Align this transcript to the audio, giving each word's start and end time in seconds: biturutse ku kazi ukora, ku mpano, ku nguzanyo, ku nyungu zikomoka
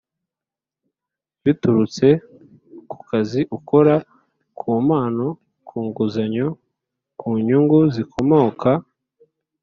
biturutse 1.43 2.07
ku 2.89 2.97
kazi 3.09 3.41
ukora, 3.57 3.95
ku 4.59 4.69
mpano, 4.85 5.27
ku 5.67 5.77
nguzanyo, 5.87 6.47
ku 7.19 7.27
nyungu 7.45 7.79
zikomoka 7.93 8.69